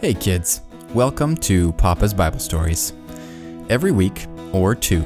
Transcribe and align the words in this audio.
Hey 0.00 0.14
kids, 0.14 0.62
welcome 0.94 1.36
to 1.42 1.72
Papa's 1.72 2.14
Bible 2.14 2.38
Stories. 2.38 2.94
Every 3.68 3.92
week, 3.92 4.24
or 4.50 4.74
two, 4.74 5.04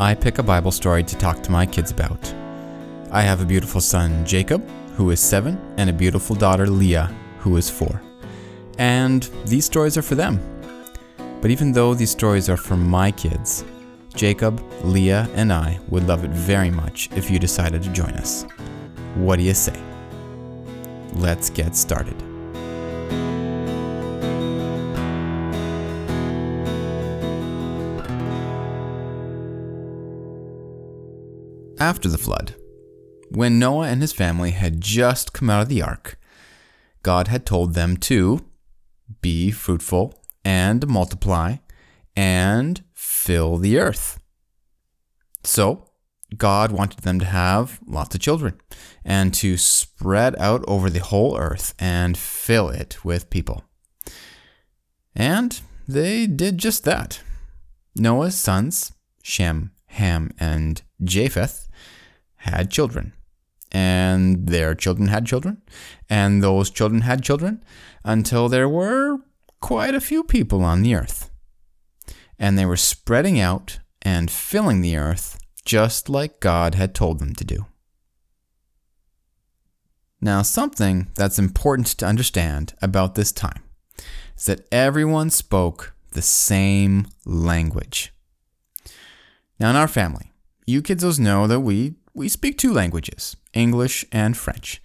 I 0.00 0.16
pick 0.16 0.38
a 0.38 0.42
Bible 0.42 0.72
story 0.72 1.04
to 1.04 1.16
talk 1.16 1.40
to 1.44 1.52
my 1.52 1.64
kids 1.64 1.92
about. 1.92 2.34
I 3.12 3.22
have 3.22 3.40
a 3.40 3.46
beautiful 3.46 3.80
son, 3.80 4.26
Jacob, 4.26 4.68
who 4.96 5.10
is 5.10 5.20
seven, 5.20 5.56
and 5.76 5.88
a 5.88 5.92
beautiful 5.92 6.34
daughter, 6.34 6.66
Leah, 6.66 7.14
who 7.38 7.56
is 7.56 7.70
four. 7.70 8.02
And 8.76 9.22
these 9.44 9.66
stories 9.66 9.96
are 9.96 10.02
for 10.02 10.16
them. 10.16 10.40
But 11.40 11.52
even 11.52 11.70
though 11.70 11.94
these 11.94 12.10
stories 12.10 12.50
are 12.50 12.56
for 12.56 12.76
my 12.76 13.12
kids, 13.12 13.64
Jacob, 14.16 14.60
Leah, 14.82 15.28
and 15.36 15.52
I 15.52 15.78
would 15.90 16.08
love 16.08 16.24
it 16.24 16.32
very 16.32 16.70
much 16.70 17.08
if 17.14 17.30
you 17.30 17.38
decided 17.38 17.84
to 17.84 17.90
join 17.90 18.14
us. 18.14 18.42
What 19.14 19.36
do 19.36 19.42
you 19.42 19.54
say? 19.54 19.80
Let's 21.12 21.50
get 21.50 21.76
started. 21.76 22.33
After 31.84 32.08
the 32.08 32.16
flood, 32.16 32.54
when 33.28 33.58
Noah 33.58 33.88
and 33.88 34.00
his 34.00 34.14
family 34.14 34.52
had 34.52 34.80
just 34.80 35.34
come 35.34 35.50
out 35.50 35.60
of 35.60 35.68
the 35.68 35.82
ark, 35.82 36.18
God 37.02 37.28
had 37.28 37.44
told 37.44 37.74
them 37.74 37.98
to 37.98 38.42
be 39.20 39.50
fruitful 39.50 40.18
and 40.46 40.88
multiply 40.88 41.56
and 42.16 42.82
fill 42.94 43.58
the 43.58 43.78
earth. 43.78 44.18
So, 45.42 45.90
God 46.34 46.72
wanted 46.72 47.00
them 47.00 47.18
to 47.18 47.26
have 47.26 47.80
lots 47.86 48.14
of 48.14 48.22
children 48.22 48.58
and 49.04 49.34
to 49.34 49.58
spread 49.58 50.34
out 50.38 50.64
over 50.66 50.88
the 50.88 51.00
whole 51.00 51.36
earth 51.36 51.74
and 51.78 52.16
fill 52.16 52.70
it 52.70 53.04
with 53.04 53.28
people. 53.28 53.62
And 55.14 55.60
they 55.86 56.26
did 56.26 56.56
just 56.56 56.84
that. 56.84 57.20
Noah's 57.94 58.36
sons, 58.36 58.92
Shem, 59.22 59.72
Ham, 59.88 60.32
and 60.40 60.80
Japheth, 61.02 61.68
had 62.44 62.70
children. 62.70 63.12
And 63.72 64.46
their 64.46 64.74
children 64.74 65.08
had 65.08 65.26
children. 65.26 65.62
And 66.08 66.42
those 66.42 66.70
children 66.70 67.02
had 67.02 67.22
children 67.22 67.64
until 68.04 68.48
there 68.48 68.68
were 68.68 69.18
quite 69.60 69.94
a 69.94 70.00
few 70.00 70.22
people 70.22 70.62
on 70.62 70.82
the 70.82 70.94
earth. 70.94 71.30
And 72.38 72.58
they 72.58 72.66
were 72.66 72.76
spreading 72.76 73.40
out 73.40 73.80
and 74.02 74.30
filling 74.30 74.80
the 74.80 74.96
earth 74.96 75.38
just 75.64 76.08
like 76.08 76.40
God 76.40 76.74
had 76.74 76.94
told 76.94 77.18
them 77.18 77.34
to 77.34 77.44
do. 77.44 77.66
Now, 80.20 80.42
something 80.42 81.08
that's 81.16 81.38
important 81.38 81.86
to 81.88 82.06
understand 82.06 82.74
about 82.80 83.14
this 83.14 83.32
time 83.32 83.62
is 84.36 84.46
that 84.46 84.66
everyone 84.72 85.30
spoke 85.30 85.94
the 86.12 86.22
same 86.22 87.08
language. 87.24 88.12
Now, 89.60 89.70
in 89.70 89.76
our 89.76 89.88
family, 89.88 90.32
you 90.66 90.80
kids 90.80 91.18
know 91.18 91.46
that 91.46 91.60
we, 91.60 91.94
we 92.14 92.28
speak 92.28 92.56
two 92.56 92.72
languages, 92.72 93.36
English 93.52 94.04
and 94.12 94.36
French. 94.36 94.80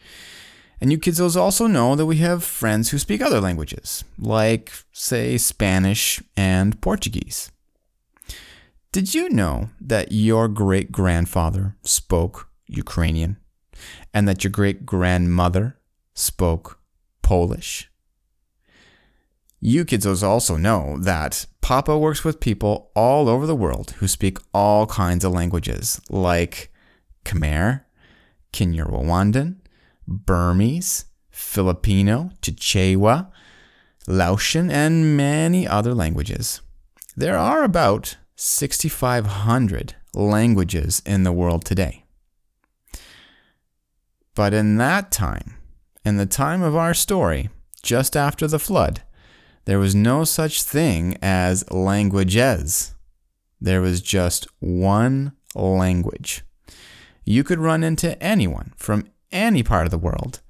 And 0.81 0.91
you 0.91 0.97
kids 0.97 1.19
also 1.19 1.67
know 1.67 1.95
that 1.95 2.05
we 2.05 2.17
have 2.17 2.43
friends 2.43 2.89
who 2.89 2.97
speak 2.97 3.21
other 3.21 3.41
languages, 3.41 4.03
like, 4.17 4.71
say, 4.91 5.37
Spanish 5.37 6.21
and 6.35 6.81
Portuguese. 6.81 7.51
Did 8.91 9.13
you 9.13 9.29
know 9.29 9.69
that 9.79 10.11
your 10.11 10.47
great 10.47 10.91
grandfather 10.91 11.75
spoke 11.83 12.49
Ukrainian 12.65 13.37
and 14.13 14.27
that 14.27 14.43
your 14.43 14.51
great 14.51 14.85
grandmother 14.85 15.77
spoke 16.15 16.79
Polish? 17.21 17.91
You 19.59 19.83
kids 19.83 20.05
also 20.23 20.55
know 20.55 20.97
that 20.99 21.45
Papa 21.61 21.97
works 21.97 22.23
with 22.23 22.39
people 22.39 22.89
all 22.95 23.27
over 23.27 23.45
the 23.45 23.55
world 23.55 23.91
who 23.97 24.07
speak 24.07 24.37
all 24.53 24.87
kinds 24.87 25.25
of 25.25 25.33
languages 25.33 25.99
like 26.09 26.71
Khmer, 27.29 27.81
Kinyarwanda, 28.51 29.55
Burmese, 30.07 31.05
Filipino, 31.29 32.31
Chichewa, 32.41 33.31
Laotian, 34.07 34.71
and 34.71 35.15
many 35.15 35.67
other 35.67 35.93
languages. 35.93 36.61
There 37.15 37.37
are 37.37 37.63
about 37.63 38.17
6,500 38.35 39.95
languages 40.15 41.03
in 41.05 41.23
the 41.23 41.31
world 41.31 41.65
today. 41.65 42.05
But 44.33 44.53
in 44.53 44.77
that 44.77 45.11
time, 45.11 45.57
in 46.03 46.17
the 46.17 46.25
time 46.25 46.63
of 46.63 46.75
our 46.75 46.95
story, 46.95 47.49
just 47.83 48.17
after 48.17 48.47
the 48.47 48.57
flood, 48.57 49.03
there 49.65 49.77
was 49.77 49.93
no 49.93 50.23
such 50.23 50.63
thing 50.63 51.17
as 51.21 51.69
languages. 51.69 52.95
There 53.61 53.81
was 53.81 54.01
just 54.01 54.47
one 54.59 55.33
language. 55.53 56.43
You 57.25 57.43
could 57.43 57.59
run 57.59 57.83
into 57.83 58.21
anyone 58.21 58.73
from 58.77 59.07
any 59.31 59.63
part 59.63 59.85
of 59.85 59.91
the 59.91 59.97
world 59.97 60.41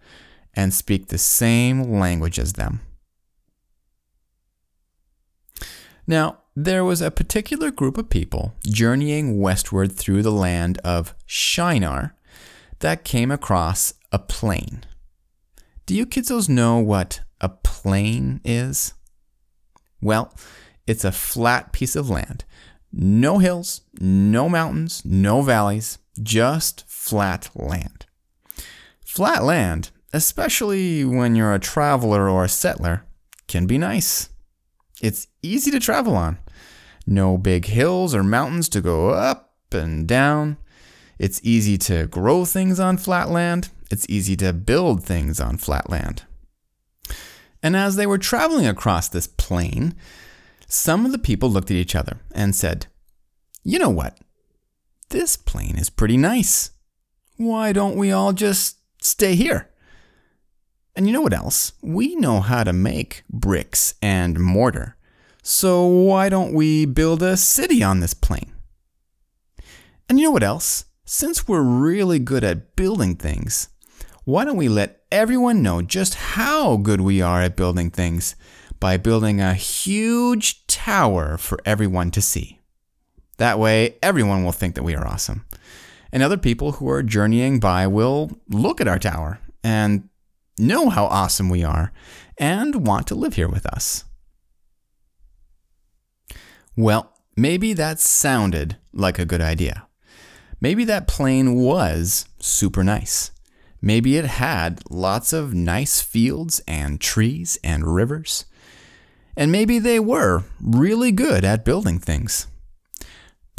and 0.54 0.74
speak 0.74 1.08
the 1.08 1.18
same 1.18 2.00
language 2.00 2.40
as 2.40 2.54
them. 2.54 2.82
Now, 6.08 6.40
there 6.56 6.84
was 6.84 7.02
a 7.02 7.12
particular 7.12 7.72
group 7.72 7.98
of 7.98 8.10
people 8.10 8.54
journeying 8.66 9.40
westward 9.40 9.92
through 9.94 10.24
the 10.24 10.32
land 10.32 10.78
of 10.80 11.16
Shinar 11.26 12.16
that 12.80 13.04
came 13.04 13.32
across 13.32 13.94
a 14.12 14.20
plain. 14.20 14.84
Do 15.86 15.96
you 15.96 16.06
kids 16.06 16.50
know 16.50 16.78
what 16.80 17.22
a 17.40 17.50
plain 17.50 18.42
is? 18.44 18.94
Well, 20.02 20.34
it's 20.88 21.06
a 21.06 21.12
flat 21.12 21.72
piece 21.72 21.96
of 21.96 22.10
land. 22.10 22.46
No 22.92 23.38
hills, 23.38 23.82
no 24.00 24.50
mountains, 24.50 25.04
no 25.06 25.42
valleys, 25.42 26.00
just 26.22 26.88
flat 26.88 27.50
land. 27.56 28.06
Flat 29.06 29.44
land, 29.44 29.92
especially 30.14 31.04
when 31.04 31.36
you're 31.36 31.54
a 31.54 31.60
traveler 31.60 32.30
or 32.30 32.46
a 32.46 32.50
settler, 32.50 33.06
can 33.48 33.66
be 33.66 33.78
nice. 33.78 34.30
It's 35.02 35.28
easy 35.42 35.72
to 35.72 35.80
travel 35.80 36.16
on. 36.16 36.38
No 37.08 37.38
big 37.38 37.66
hills 37.66 38.14
or 38.14 38.24
mountains 38.24 38.70
to 38.70 38.82
go 38.82 39.10
up 39.10 39.56
and 39.72 40.08
down. 40.08 40.58
It's 41.18 41.42
easy 41.44 41.78
to 41.80 42.08
grow 42.08 42.46
things 42.46 42.80
on 42.80 42.98
flat 42.98 43.30
land. 43.30 43.70
It's 43.92 44.06
easy 44.08 44.36
to 44.38 44.54
build 44.54 45.04
things 45.04 45.40
on 45.40 45.58
flat 45.58 45.90
land. 45.90 46.24
And 47.62 47.76
as 47.76 47.96
they 47.96 48.06
were 48.06 48.18
traveling 48.18 48.68
across 48.68 49.10
this 49.10 49.28
plain, 49.28 49.96
some 50.68 51.06
of 51.06 51.12
the 51.12 51.18
people 51.18 51.50
looked 51.50 51.72
at 51.72 51.78
each 51.78 51.96
other 51.96 52.20
and 52.34 52.56
said, 52.56 52.88
You 53.64 53.80
know 53.80 53.90
what? 53.90 54.18
This 55.10 55.36
plain 55.38 55.78
is 55.78 55.90
pretty 55.90 56.18
nice. 56.18 56.70
Why 57.36 57.74
don't 57.74 57.96
we 57.96 58.12
all 58.12 58.32
just 58.32 58.78
stay 59.02 59.34
here? 59.34 59.70
And 60.96 61.08
you 61.08 61.14
know 61.14 61.22
what 61.22 61.34
else? 61.34 61.74
We 61.82 62.16
know 62.16 62.42
how 62.42 62.64
to 62.64 62.74
make 62.74 63.24
bricks 63.28 63.96
and 64.04 64.40
mortar. 64.40 64.98
So 65.42 65.86
why 65.86 66.30
don't 66.30 66.54
we 66.54 66.86
build 66.86 67.24
a 67.24 67.38
city 67.38 67.82
on 67.82 68.02
this 68.02 68.14
plain? 68.14 68.54
And 70.08 70.20
you 70.20 70.26
know 70.26 70.32
what 70.32 70.44
else? 70.44 70.86
Since 71.06 71.48
we're 71.48 71.64
really 71.64 72.20
good 72.20 72.44
at 72.44 72.76
building 72.76 73.16
things, 73.16 73.70
why 74.26 74.46
don't 74.46 74.58
we 74.58 74.70
let 74.70 75.02
everyone 75.12 75.64
know 75.64 75.82
just 75.82 76.14
how 76.14 76.78
good 76.78 77.02
we 77.02 77.20
are 77.20 77.42
at 77.42 77.56
building 77.56 77.90
things 77.90 78.36
by 78.80 78.98
building 78.98 79.42
a 79.42 79.56
huge 79.56 80.68
tower 80.68 81.36
for 81.38 81.58
everyone 81.66 82.12
to 82.12 82.22
see? 82.22 82.59
That 83.40 83.58
way, 83.58 83.96
everyone 84.04 84.44
will 84.44 84.52
think 84.52 84.76
that 84.76 84.84
we 84.84 84.96
are 84.96 85.08
awesome. 85.08 85.46
And 86.12 86.22
other 86.22 86.38
people 86.38 86.74
who 86.74 86.90
are 86.90 87.02
journeying 87.02 87.62
by 87.62 87.88
will 87.88 88.32
look 88.50 88.82
at 88.82 88.88
our 88.88 89.00
tower 89.00 89.40
and 89.64 90.10
know 90.58 90.90
how 90.90 91.06
awesome 91.06 91.50
we 91.50 91.64
are 91.64 91.94
and 92.38 92.86
want 92.86 93.08
to 93.08 93.16
live 93.16 93.36
here 93.36 93.48
with 93.48 93.66
us. 93.66 94.04
Well, 96.76 97.14
maybe 97.38 97.72
that 97.74 98.00
sounded 98.00 98.76
like 98.92 99.18
a 99.18 99.26
good 99.26 99.42
idea. 99.42 99.88
Maybe 100.60 100.84
that 100.86 101.08
plain 101.08 101.56
was 101.56 102.26
super 102.40 102.84
nice. 102.84 103.32
Maybe 103.82 104.18
it 104.18 104.26
had 104.26 104.82
lots 104.90 105.32
of 105.32 105.54
nice 105.54 106.02
fields 106.02 106.62
and 106.68 107.00
trees 107.00 107.58
and 107.64 107.96
rivers. 107.96 108.44
And 109.38 109.50
maybe 109.50 109.80
they 109.80 110.02
were 110.02 110.44
really 110.60 111.14
good 111.14 111.46
at 111.46 111.64
building 111.64 112.00
things. 112.00 112.48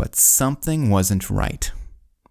But 0.01 0.17
something 0.17 0.89
wasn't 0.89 1.29
right. 1.29 1.71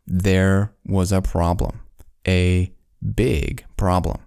There 0.07 0.73
was 0.87 1.11
a 1.11 1.21
problem. 1.21 1.81
A 2.27 2.73
big 3.13 3.63
problem. 3.77 4.21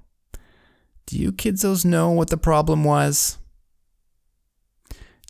Do 1.06 1.18
you 1.18 1.32
kidsos 1.32 1.84
know 1.84 2.12
what 2.12 2.30
the 2.30 2.36
problem 2.36 2.84
was? 2.84 3.38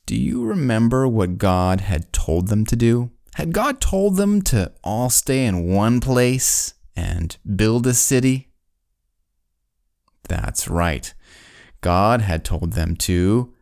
Do 0.05 0.15
you 0.15 0.45
remember 0.45 1.09
what 1.09 1.39
God 1.39 1.81
had 1.81 2.13
told 2.13 2.49
them 2.49 2.67
to 2.67 2.77
do? 2.77 3.11
Had 3.37 3.55
God 3.55 3.81
told 3.81 4.17
them 4.17 4.43
to 4.43 4.71
all 4.85 5.09
stay 5.09 5.47
in 5.47 5.73
one 5.73 5.99
place 5.99 6.75
and 6.95 7.35
build 7.57 7.87
a 7.87 7.95
city? 7.95 8.51
That's 10.29 10.69
right. 10.69 11.15
God 11.81 12.21
had 12.21 12.45
told 12.45 12.75
them 12.75 12.95
to 13.09 13.55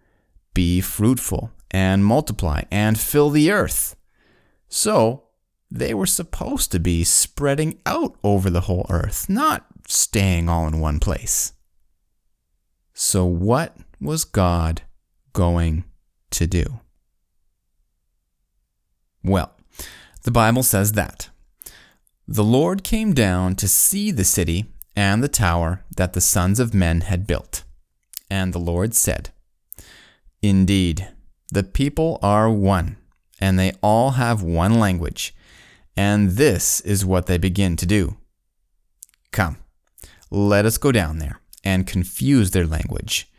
be 0.54 0.80
fruitful 0.80 1.52
and 1.70 2.04
multiply 2.04 2.64
and 2.72 2.98
fill 2.98 3.30
the 3.30 3.52
earth. 3.52 3.94
So 4.70 5.24
they 5.70 5.92
were 5.92 6.06
supposed 6.06 6.72
to 6.72 6.80
be 6.80 7.04
spreading 7.04 7.80
out 7.84 8.16
over 8.24 8.48
the 8.48 8.62
whole 8.62 8.86
earth, 8.88 9.28
not 9.28 9.66
staying 9.86 10.48
all 10.48 10.66
in 10.66 10.80
one 10.80 11.00
place. 11.00 11.52
So, 12.94 13.24
what 13.24 13.76
was 14.00 14.24
God 14.24 14.82
going 15.32 15.84
to 16.30 16.46
do? 16.46 16.80
Well, 19.22 19.52
the 20.22 20.30
Bible 20.30 20.62
says 20.62 20.92
that 20.92 21.28
the 22.26 22.44
Lord 22.44 22.84
came 22.84 23.12
down 23.12 23.56
to 23.56 23.66
see 23.66 24.10
the 24.10 24.24
city 24.24 24.66
and 24.94 25.22
the 25.22 25.28
tower 25.28 25.84
that 25.96 26.12
the 26.12 26.20
sons 26.20 26.60
of 26.60 26.74
men 26.74 27.02
had 27.02 27.26
built. 27.26 27.64
And 28.30 28.52
the 28.52 28.58
Lord 28.58 28.94
said, 28.94 29.30
Indeed, 30.42 31.08
the 31.50 31.64
people 31.64 32.18
are 32.22 32.48
one, 32.48 32.96
and 33.40 33.58
they 33.58 33.72
all 33.82 34.12
have 34.12 34.42
one 34.42 34.78
language, 34.78 35.34
and 35.96 36.30
this 36.32 36.80
is 36.82 37.04
what 37.04 37.26
they 37.26 37.38
begin 37.38 37.76
to 37.76 37.86
do. 37.86 38.16
Come, 39.32 39.56
let 40.30 40.66
us 40.66 40.78
go 40.78 40.92
down 40.92 41.18
there 41.18 41.40
and 41.64 41.86
confuse 41.86 42.50
their 42.50 42.66
language, 42.66 43.30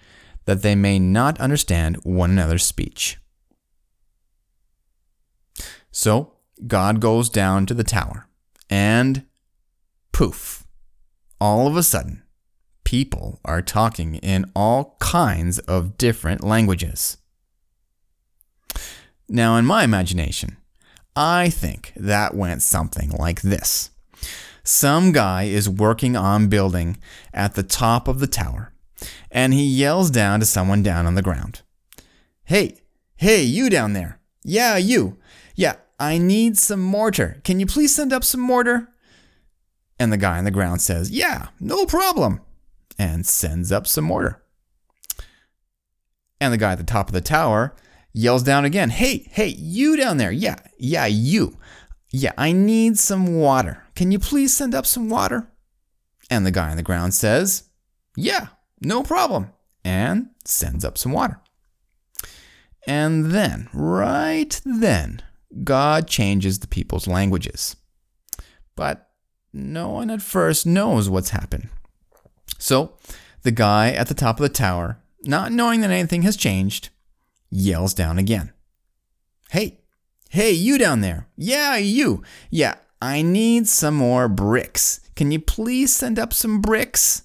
that 0.46 0.62
they 0.62 0.76
may 0.76 1.00
not 1.00 1.40
understand 1.40 1.98
one 2.04 2.32
another's 2.32 2.64
speech. 2.64 3.18
So 5.92 6.34
God 6.68 7.00
goes 7.00 7.30
down 7.30 7.66
to 7.68 7.74
the 7.74 7.84
tower, 7.84 8.28
and 8.70 9.26
poof, 10.12 10.66
all 11.40 11.68
of 11.68 11.76
a 11.76 11.84
sudden, 11.84 12.24
people 12.84 13.40
are 13.44 13.62
talking 13.62 14.16
in 14.16 14.52
all 14.56 14.96
kinds 15.00 15.60
of 15.60 15.98
different 15.98 16.44
languages. 16.44 17.18
Now, 19.34 19.56
in 19.56 19.66
my 19.66 19.86
imagination, 19.86 20.58
I 21.16 21.50
think 21.50 21.94
that 21.96 22.36
went 22.36 22.62
something 22.62 23.12
like 23.12 23.42
this. 23.42 23.90
Some 24.62 25.14
guy 25.14 25.44
is 25.44 25.70
working 25.70 26.18
on 26.18 26.50
building 26.50 26.98
at 27.34 27.56
the 27.56 27.64
top 27.64 28.10
of 28.10 28.20
the 28.20 28.28
tower, 28.28 28.74
and 29.32 29.54
he 29.54 29.64
yells 29.64 30.12
down 30.12 30.42
to 30.42 30.46
someone 30.46 30.84
down 30.84 31.06
on 31.06 31.16
the 31.16 31.22
ground. 31.22 31.62
Hey, 32.44 32.82
hey, 33.16 33.42
you 33.42 33.70
down 33.70 33.94
there. 33.94 34.20
Yeah, 34.44 34.76
you. 34.76 35.18
Yeah, 35.56 35.78
I 35.98 36.18
need 36.18 36.58
some 36.58 36.82
mortar. 36.82 37.40
Can 37.46 37.62
you 37.62 37.66
please 37.66 37.96
send 37.96 38.12
up 38.12 38.26
some 38.26 38.42
mortar? 38.42 38.90
And 39.98 40.12
the 40.12 40.18
guy 40.18 40.40
on 40.40 40.44
the 40.44 40.52
ground 40.52 40.82
says, 40.82 41.10
Yeah, 41.10 41.48
no 41.58 41.86
problem, 41.86 42.42
and 43.00 43.26
sends 43.26 43.72
up 43.72 43.88
some 43.88 44.04
mortar. 44.04 44.44
And 46.42 46.52
the 46.52 46.58
guy 46.58 46.74
at 46.74 46.80
the 46.80 46.84
top 46.84 47.08
of 47.08 47.14
the 47.14 47.22
tower 47.22 47.74
yells 48.14 48.44
down 48.44 48.66
again, 48.66 48.90
Hey, 48.90 49.28
hey, 49.32 49.48
you 49.48 49.98
down 49.98 50.18
there. 50.18 50.32
Yeah, 50.32 50.58
yeah, 50.78 51.06
you. 51.06 51.58
Yeah, 52.12 52.34
I 52.38 52.52
need 52.52 52.98
some 52.98 53.40
water. 53.40 53.84
Can 53.96 54.12
you 54.12 54.20
please 54.20 54.54
send 54.54 54.76
up 54.76 54.86
some 54.86 55.10
water? 55.10 55.50
And 56.30 56.46
the 56.46 56.52
guy 56.52 56.72
on 56.72 56.78
the 56.78 56.84
ground 56.84 57.14
says, 57.14 57.64
Yeah, 58.18 58.48
no 58.82 59.04
problem, 59.04 59.52
and 59.84 60.30
sends 60.46 60.84
up 60.84 60.98
some 60.98 61.12
water. 61.12 61.40
And 62.88 63.28
then, 63.28 63.70
right 63.74 64.60
then, 64.66 65.22
God 65.64 66.08
changes 66.08 66.60
the 66.60 66.68
people's 66.68 67.08
languages. 67.08 67.76
But 68.76 69.10
no 69.54 69.90
one 69.90 70.10
at 70.10 70.22
first 70.22 70.66
knows 70.66 71.10
what's 71.10 71.30
happened. 71.30 71.70
So, 72.58 72.98
the 73.44 73.52
guy 73.52 73.92
at 73.92 74.08
the 74.08 74.14
top 74.14 74.38
of 74.40 74.44
the 74.44 74.50
tower, 74.50 75.00
not 75.24 75.52
knowing 75.52 75.82
that 75.82 75.92
anything 75.92 76.24
has 76.24 76.38
changed, 76.38 76.90
yells 77.52 77.94
down 77.94 78.18
again. 78.18 78.52
Hey, 79.52 79.82
hey, 80.30 80.52
you 80.52 80.78
down 80.78 81.02
there. 81.02 81.28
Yeah, 81.36 81.78
you. 81.78 82.24
Yeah, 82.50 82.76
I 83.02 83.22
need 83.22 83.68
some 83.68 83.96
more 83.96 84.28
bricks. 84.28 85.02
Can 85.16 85.32
you 85.32 85.40
please 85.40 85.94
send 85.94 86.18
up 86.18 86.34
some 86.34 86.62
bricks? 86.62 87.24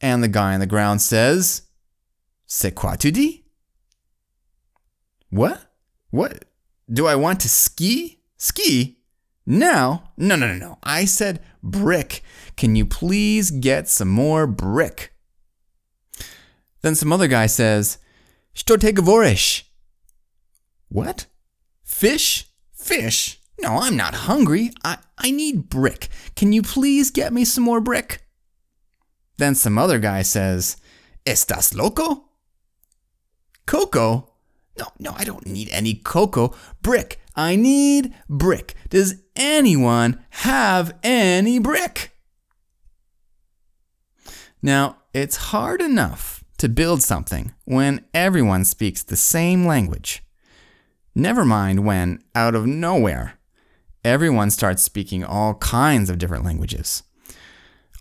And 0.00 0.22
the 0.22 0.28
guy 0.28 0.52
on 0.52 0.60
the 0.60 0.66
ground 0.66 1.00
says, 1.00 1.62
C'est 2.46 2.74
quoi 2.74 2.96
tu 2.96 3.10
dis? 3.10 3.42
What? 5.30 5.60
What? 6.10 6.44
Do 6.92 7.06
I 7.06 7.16
want 7.16 7.40
to 7.40 7.48
ski? 7.48 8.20
Ski? 8.36 8.98
Now? 9.46 10.12
No, 10.16 10.36
no, 10.36 10.46
no, 10.46 10.56
no. 10.56 10.78
I 10.82 11.04
said 11.04 11.40
brick. 11.62 12.22
Can 12.56 12.76
you 12.76 12.84
please 12.84 13.50
get 13.50 13.88
some 13.88 14.08
more 14.08 14.46
brick? 14.46 15.12
Then 16.82 16.94
some 16.94 17.12
other 17.12 17.28
guy 17.28 17.46
says, 17.46 17.98
Te? 18.56 19.62
What? 20.88 21.26
Fish? 21.84 22.46
Fish? 22.72 23.40
No, 23.60 23.78
I'm 23.78 23.96
not 23.96 24.14
hungry. 24.14 24.70
I, 24.82 24.98
I 25.18 25.30
need 25.30 25.68
brick. 25.68 26.08
Can 26.34 26.52
you 26.52 26.62
please 26.62 27.10
get 27.10 27.32
me 27.32 27.44
some 27.44 27.64
more 27.64 27.80
brick? 27.80 28.22
Then 29.38 29.54
some 29.54 29.78
other 29.78 29.98
guy 29.98 30.22
says, 30.22 30.76
Estás 31.24 31.74
loco? 31.74 32.24
Coco? 33.66 34.32
No, 34.78 34.86
no, 34.98 35.14
I 35.16 35.24
don't 35.24 35.46
need 35.46 35.68
any 35.70 35.94
cocoa. 35.94 36.54
Brick. 36.82 37.20
I 37.34 37.56
need 37.56 38.14
brick. 38.28 38.74
Does 38.88 39.22
anyone 39.34 40.24
have 40.30 40.94
any 41.02 41.58
brick? 41.58 42.12
Now, 44.62 44.98
it's 45.12 45.36
hard 45.36 45.80
enough 45.80 46.44
to 46.58 46.68
build 46.68 47.02
something 47.02 47.52
when 47.64 48.04
everyone 48.14 48.64
speaks 48.64 49.02
the 49.02 49.16
same 49.16 49.66
language. 49.66 50.22
Never 51.14 51.44
mind 51.44 51.84
when, 51.84 52.22
out 52.34 52.54
of 52.54 52.66
nowhere, 52.66 53.38
everyone 54.04 54.50
starts 54.50 54.82
speaking 54.82 55.24
all 55.24 55.54
kinds 55.54 56.10
of 56.10 56.18
different 56.18 56.44
languages. 56.44 57.02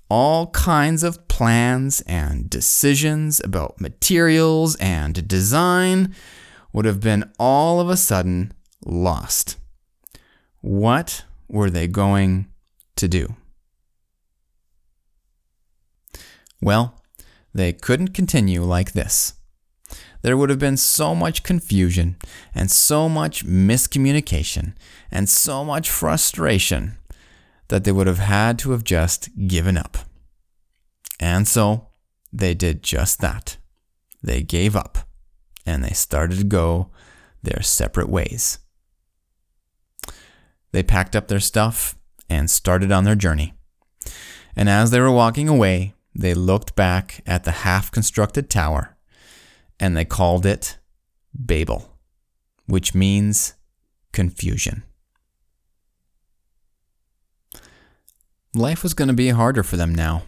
All 0.09 0.47
kinds 0.51 1.03
of 1.03 1.27
plans 1.27 2.01
and 2.01 2.49
decisions 2.49 3.41
about 3.43 3.81
materials 3.81 4.75
and 4.75 5.27
design 5.27 6.13
would 6.73 6.85
have 6.85 6.99
been 6.99 7.31
all 7.39 7.79
of 7.79 7.89
a 7.89 7.97
sudden 7.97 8.53
lost. 8.85 9.57
What 10.61 11.23
were 11.47 11.69
they 11.69 11.87
going 11.87 12.47
to 12.97 13.07
do? 13.07 13.35
Well, 16.61 16.94
they 17.55 17.71
couldn't 17.71 18.09
continue 18.09 18.61
like 18.63 18.91
this. 18.91 19.33
There 20.21 20.35
would 20.35 20.49
have 20.49 20.59
been 20.59 20.75
so 20.75 21.15
much 21.15 21.41
confusion 21.41 22.17
and 22.53 22.69
so 22.69 23.07
much 23.07 23.45
miscommunication 23.45 24.73
and 25.09 25.29
so 25.29 25.63
much 25.63 25.89
frustration 25.89 26.97
that 27.69 27.85
they 27.85 27.93
would 27.93 28.07
have 28.07 28.19
had 28.19 28.59
to 28.59 28.71
have 28.71 28.83
just 28.83 29.29
given 29.47 29.77
up. 29.77 29.97
And 31.17 31.47
so 31.47 31.87
they 32.33 32.53
did 32.53 32.83
just 32.83 33.21
that. 33.21 33.55
They 34.21 34.41
gave 34.41 34.75
up 34.75 34.97
and 35.65 35.81
they 35.81 35.93
started 35.93 36.39
to 36.39 36.43
go 36.43 36.89
their 37.41 37.61
separate 37.61 38.09
ways. 38.09 38.59
They 40.73 40.83
packed 40.83 41.15
up 41.15 41.29
their 41.29 41.39
stuff 41.39 41.95
and 42.29 42.49
started 42.49 42.91
on 42.91 43.05
their 43.05 43.15
journey. 43.15 43.53
And 44.57 44.67
as 44.67 44.91
they 44.91 44.99
were 44.99 45.11
walking 45.11 45.47
away, 45.47 45.93
they 46.15 46.33
looked 46.33 46.75
back 46.75 47.21
at 47.25 47.43
the 47.43 47.51
half 47.51 47.91
constructed 47.91 48.49
tower 48.49 48.95
and 49.79 49.95
they 49.95 50.05
called 50.05 50.45
it 50.45 50.77
Babel, 51.33 51.97
which 52.65 52.95
means 52.95 53.55
confusion. 54.13 54.83
Life 58.53 58.83
was 58.83 58.93
going 58.93 59.09
to 59.09 59.13
be 59.13 59.29
harder 59.29 59.63
for 59.63 59.75
them 59.75 59.93
now. 59.93 60.23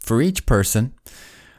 For 0.00 0.20
each 0.20 0.44
person, 0.44 0.94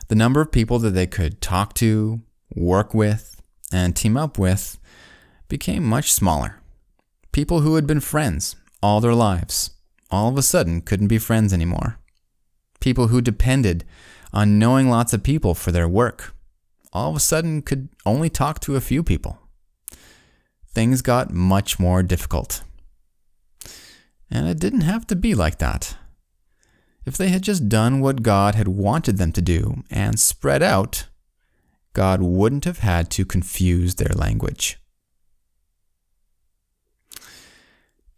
the 0.09 0.15
number 0.15 0.41
of 0.41 0.51
people 0.51 0.77
that 0.79 0.91
they 0.91 1.07
could 1.07 1.39
talk 1.39 1.73
to, 1.75 2.21
work 2.53 2.93
with, 2.93 3.41
and 3.71 3.95
team 3.95 4.17
up 4.17 4.37
with 4.37 4.77
became 5.47 5.83
much 5.83 6.11
smaller. 6.11 6.59
People 7.31 7.61
who 7.61 7.75
had 7.75 7.87
been 7.87 8.01
friends 8.01 8.57
all 8.81 8.99
their 8.99 9.13
lives 9.13 9.71
all 10.11 10.27
of 10.29 10.37
a 10.37 10.41
sudden 10.41 10.81
couldn't 10.81 11.07
be 11.07 11.19
friends 11.19 11.53
anymore. 11.53 11.99
People 12.79 13.07
who 13.07 13.21
depended 13.21 13.85
on 14.31 14.59
knowing 14.59 14.89
lots 14.89 15.13
of 15.13 15.23
people 15.23 15.53
for 15.55 15.71
their 15.71 15.87
work 15.87 16.33
all 16.91 17.09
of 17.09 17.15
a 17.15 17.19
sudden 17.19 17.61
could 17.61 17.89
only 18.05 18.29
talk 18.29 18.59
to 18.61 18.75
a 18.75 18.81
few 18.81 19.03
people. 19.03 19.39
Things 20.67 21.01
got 21.01 21.33
much 21.33 21.79
more 21.79 22.03
difficult. 22.03 22.63
And 24.31 24.47
it 24.47 24.59
didn't 24.59 24.81
have 24.81 25.07
to 25.07 25.15
be 25.15 25.33
like 25.33 25.57
that. 25.57 25.97
If 27.05 27.17
they 27.17 27.29
had 27.29 27.41
just 27.41 27.69
done 27.69 28.01
what 28.01 28.21
God 28.21 28.55
had 28.55 28.67
wanted 28.67 29.17
them 29.17 29.31
to 29.31 29.41
do 29.41 29.83
and 29.89 30.19
spread 30.19 30.61
out, 30.61 31.07
God 31.93 32.21
wouldn't 32.21 32.65
have 32.65 32.79
had 32.79 33.09
to 33.11 33.25
confuse 33.25 33.95
their 33.95 34.13
language. 34.13 34.77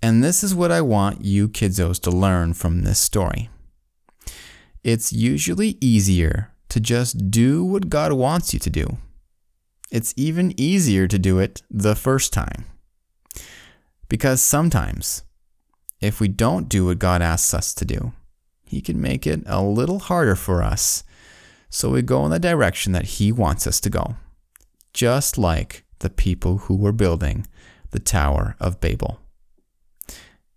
And 0.04 0.24
this 0.24 0.44
is 0.44 0.54
what 0.54 0.72
I 0.72 0.82
want 0.82 1.24
you 1.24 1.48
kidzos 1.48 2.02
to 2.02 2.12
learn 2.12 2.54
from 2.54 2.82
this 2.82 3.00
story. 3.00 3.50
It's 4.84 5.14
usually 5.14 5.78
easier 5.80 6.52
to 6.70 6.80
just 6.80 7.30
do 7.30 7.64
what 7.64 7.90
God 7.90 8.14
wants 8.14 8.54
you 8.54 8.60
to 8.60 8.70
do. 8.70 8.98
It's 9.92 10.14
even 10.18 10.60
easier 10.60 11.08
to 11.08 11.20
do 11.20 11.38
it 11.38 11.62
the 11.70 11.96
first 11.96 12.34
time. 12.34 12.66
Because 14.08 14.42
sometimes, 14.42 15.24
if 16.00 16.20
we 16.20 16.28
don't 16.28 16.70
do 16.70 16.86
what 16.86 17.00
God 17.00 17.22
asks 17.22 17.54
us 17.54 17.74
to 17.76 17.86
do, 17.86 18.14
He 18.64 18.82
can 18.82 19.02
make 19.02 19.28
it 19.28 19.44
a 19.46 19.62
little 19.62 20.00
harder 20.00 20.36
for 20.36 20.64
us 20.64 21.04
so 21.70 21.90
we 21.90 22.02
go 22.02 22.26
in 22.26 22.32
the 22.32 22.40
direction 22.40 22.92
that 22.94 23.06
He 23.06 23.32
wants 23.32 23.68
us 23.68 23.80
to 23.82 23.90
go. 23.90 24.16
Just 24.94 25.38
like 25.38 25.86
the 26.00 26.10
people 26.10 26.58
who 26.58 26.76
were 26.76 26.92
building 26.92 27.48
the 27.92 28.00
Tower 28.00 28.56
of 28.60 28.82
Babel. 28.82 29.20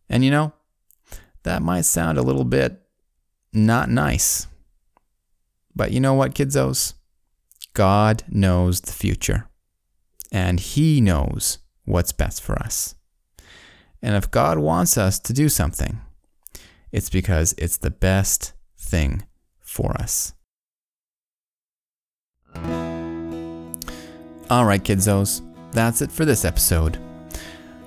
And 0.08 0.24
you 0.24 0.30
know, 0.30 0.52
that 1.42 1.62
might 1.62 1.84
sound 1.84 2.18
a 2.18 2.22
little 2.22 2.44
bit 2.44 2.83
not 3.54 3.88
nice. 3.88 4.46
But 5.74 5.92
you 5.92 6.00
know 6.00 6.14
what, 6.14 6.34
kiddos? 6.34 6.94
God 7.72 8.22
knows 8.28 8.80
the 8.80 8.92
future, 8.92 9.48
and 10.30 10.60
He 10.60 11.00
knows 11.00 11.58
what's 11.84 12.12
best 12.12 12.42
for 12.42 12.58
us. 12.58 12.94
And 14.02 14.14
if 14.14 14.30
God 14.30 14.58
wants 14.58 14.98
us 14.98 15.18
to 15.20 15.32
do 15.32 15.48
something, 15.48 16.00
it's 16.92 17.10
because 17.10 17.54
it's 17.58 17.78
the 17.78 17.90
best 17.90 18.52
thing 18.78 19.24
for 19.60 19.92
us. 20.00 20.34
All 24.50 24.66
right, 24.66 24.82
kiddos, 24.84 25.40
that's 25.72 26.02
it 26.02 26.12
for 26.12 26.24
this 26.24 26.44
episode. 26.44 26.96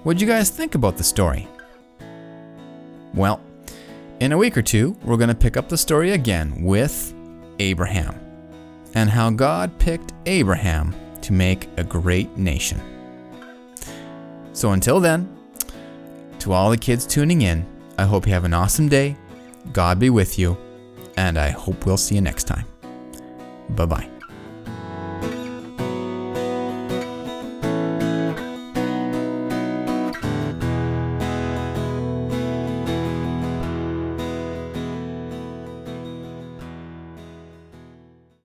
What'd 0.03 0.19
you 0.19 0.27
guys 0.27 0.49
think 0.49 0.75
about 0.75 0.97
the 0.97 1.03
story? 1.03 1.47
Well, 3.13 3.41
in 4.19 4.31
a 4.31 4.37
week 4.37 4.57
or 4.57 4.61
two, 4.61 4.97
we're 5.03 5.17
going 5.17 5.29
to 5.29 5.35
pick 5.35 5.57
up 5.57 5.69
the 5.69 5.77
story 5.77 6.11
again 6.11 6.63
with 6.63 7.13
Abraham 7.59 8.19
and 8.95 9.09
how 9.09 9.29
God 9.29 9.77
picked 9.79 10.13
Abraham 10.25 10.95
to 11.21 11.33
make 11.33 11.67
a 11.77 11.83
great 11.83 12.35
nation. 12.37 12.81
So 14.53 14.71
until 14.71 14.99
then, 14.99 15.29
to 16.39 16.53
all 16.53 16.69
the 16.69 16.77
kids 16.77 17.05
tuning 17.05 17.41
in, 17.43 17.65
I 17.97 18.05
hope 18.05 18.25
you 18.25 18.33
have 18.33 18.45
an 18.45 18.53
awesome 18.53 18.89
day. 18.89 19.15
God 19.73 19.99
be 19.99 20.09
with 20.09 20.39
you, 20.39 20.57
and 21.17 21.37
I 21.37 21.49
hope 21.49 21.85
we'll 21.85 21.97
see 21.97 22.15
you 22.15 22.21
next 22.21 22.45
time. 22.45 22.65
Bye 23.69 23.85
bye. 23.85 24.16